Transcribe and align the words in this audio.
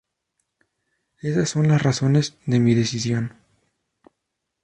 Esas 1.21 1.49
son 1.51 1.67
las 1.67 1.83
razones 1.83 2.35
de 2.47 2.59
mi 2.59 2.73
decisión". 2.73 3.35